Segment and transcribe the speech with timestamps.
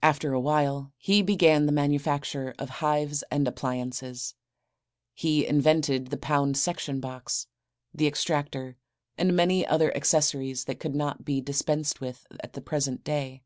[0.00, 4.36] After a while he began the manufacture of hives and appliances.
[5.12, 7.48] He invented the pound section box,
[7.92, 8.76] the extractor
[9.18, 13.42] and many other accessories that could not be dispensed with at the present day.